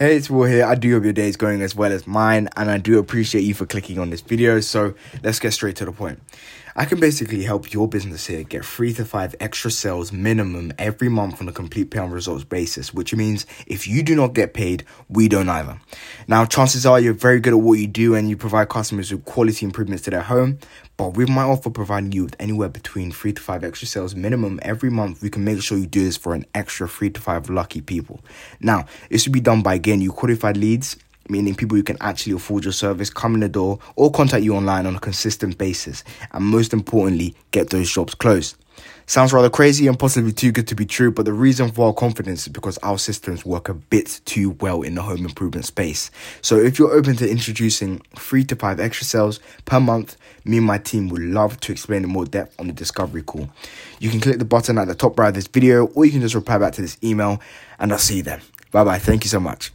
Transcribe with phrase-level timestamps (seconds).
[0.00, 0.64] Hey, it's Will here.
[0.64, 3.42] I do hope your day is going as well as mine, and I do appreciate
[3.42, 4.60] you for clicking on this video.
[4.60, 6.20] So let's get straight to the point.
[6.76, 11.08] I can basically help your business here get three to five extra sales minimum every
[11.08, 14.54] month on a complete pay on results basis, which means if you do not get
[14.54, 15.80] paid, we don't either.
[16.28, 19.24] Now, chances are you're very good at what you do and you provide customers with
[19.24, 20.60] quality improvements to their home,
[20.96, 24.60] but with my offer providing you with anywhere between three to five extra sales minimum
[24.62, 27.50] every month, we can make sure you do this for an extra three to five
[27.50, 28.20] lucky people.
[28.60, 30.96] Now, this will be done by again you qualified leads
[31.30, 34.56] meaning people who can actually afford your service, come in the door, or contact you
[34.56, 38.56] online on a consistent basis, and most importantly, get those jobs closed.
[39.04, 41.92] Sounds rather crazy and possibly too good to be true, but the reason for our
[41.92, 46.10] confidence is because our systems work a bit too well in the home improvement space.
[46.40, 50.16] So if you're open to introducing three to five extra sales per month,
[50.46, 53.50] me and my team would love to explain in more depth on the discovery call.
[53.98, 56.22] You can click the button at the top right of this video, or you can
[56.22, 57.38] just reply back to this email,
[57.78, 58.40] and I'll see you then.
[58.70, 58.98] Bye bye.
[58.98, 59.72] Thank you so much.